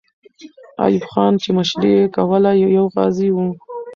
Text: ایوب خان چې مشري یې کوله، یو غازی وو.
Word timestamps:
ایوب 0.83 1.03
خان 1.11 1.33
چې 1.43 1.49
مشري 1.57 1.91
یې 1.99 2.05
کوله، 2.15 2.51
یو 2.77 2.85
غازی 2.95 3.29
وو. 3.33 3.45